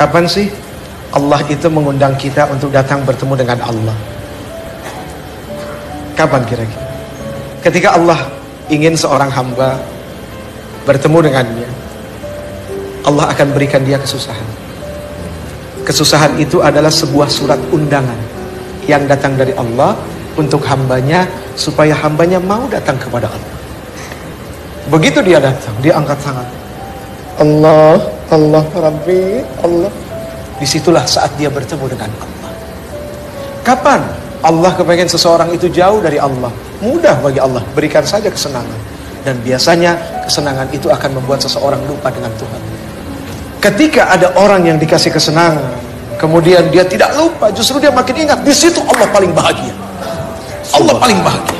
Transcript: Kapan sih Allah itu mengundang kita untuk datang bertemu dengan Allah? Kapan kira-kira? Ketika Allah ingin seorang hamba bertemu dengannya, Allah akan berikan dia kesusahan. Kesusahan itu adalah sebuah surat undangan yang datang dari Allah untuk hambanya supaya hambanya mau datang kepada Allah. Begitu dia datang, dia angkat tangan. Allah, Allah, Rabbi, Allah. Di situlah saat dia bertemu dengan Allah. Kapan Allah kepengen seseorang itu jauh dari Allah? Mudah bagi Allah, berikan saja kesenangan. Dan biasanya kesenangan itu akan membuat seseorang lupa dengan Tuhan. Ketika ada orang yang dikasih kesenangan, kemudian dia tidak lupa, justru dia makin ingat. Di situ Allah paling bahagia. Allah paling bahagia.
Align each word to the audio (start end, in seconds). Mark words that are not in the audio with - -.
Kapan 0.00 0.24
sih 0.24 0.48
Allah 1.12 1.44
itu 1.52 1.68
mengundang 1.68 2.16
kita 2.16 2.48
untuk 2.48 2.72
datang 2.72 3.04
bertemu 3.04 3.36
dengan 3.36 3.60
Allah? 3.60 3.92
Kapan 6.16 6.40
kira-kira? 6.48 6.88
Ketika 7.60 8.00
Allah 8.00 8.16
ingin 8.72 8.96
seorang 8.96 9.28
hamba 9.28 9.76
bertemu 10.88 11.28
dengannya, 11.28 11.68
Allah 13.04 13.28
akan 13.28 13.52
berikan 13.52 13.84
dia 13.84 14.00
kesusahan. 14.00 14.48
Kesusahan 15.84 16.32
itu 16.40 16.64
adalah 16.64 16.88
sebuah 16.88 17.28
surat 17.28 17.60
undangan 17.68 18.16
yang 18.88 19.04
datang 19.04 19.36
dari 19.36 19.52
Allah 19.52 19.92
untuk 20.40 20.64
hambanya 20.64 21.28
supaya 21.60 21.92
hambanya 21.92 22.40
mau 22.40 22.64
datang 22.72 22.96
kepada 22.96 23.28
Allah. 23.28 23.56
Begitu 24.88 25.20
dia 25.20 25.36
datang, 25.44 25.76
dia 25.84 25.92
angkat 25.92 26.16
tangan. 26.24 26.48
Allah, 27.36 28.19
Allah, 28.30 28.64
Rabbi, 28.70 29.42
Allah. 29.66 29.92
Di 30.60 30.66
situlah 30.68 31.02
saat 31.08 31.34
dia 31.40 31.50
bertemu 31.50 31.84
dengan 31.90 32.10
Allah. 32.14 32.52
Kapan 33.64 34.00
Allah 34.40 34.72
kepengen 34.72 35.08
seseorang 35.08 35.52
itu 35.52 35.68
jauh 35.68 36.00
dari 36.00 36.16
Allah? 36.16 36.48
Mudah 36.80 37.16
bagi 37.20 37.40
Allah, 37.40 37.60
berikan 37.76 38.04
saja 38.04 38.32
kesenangan. 38.32 38.80
Dan 39.20 39.36
biasanya 39.44 40.24
kesenangan 40.24 40.68
itu 40.72 40.88
akan 40.88 41.20
membuat 41.20 41.44
seseorang 41.44 41.80
lupa 41.84 42.08
dengan 42.08 42.32
Tuhan. 42.40 42.62
Ketika 43.60 44.08
ada 44.16 44.32
orang 44.40 44.64
yang 44.64 44.80
dikasih 44.80 45.12
kesenangan, 45.12 45.76
kemudian 46.16 46.72
dia 46.72 46.88
tidak 46.88 47.12
lupa, 47.12 47.52
justru 47.52 47.76
dia 47.76 47.92
makin 47.92 48.24
ingat. 48.24 48.40
Di 48.40 48.52
situ 48.56 48.80
Allah 48.88 49.08
paling 49.12 49.36
bahagia. 49.36 49.76
Allah 50.72 50.96
paling 50.96 51.20
bahagia. 51.20 51.59